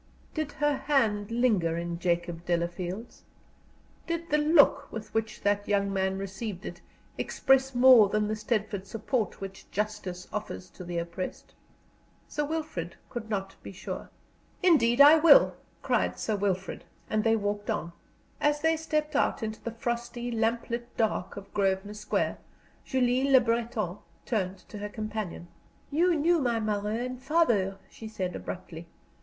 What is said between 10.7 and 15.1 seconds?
to the oppressed? Sir Wilfrid could not be sure. [Illustration: "'INDEED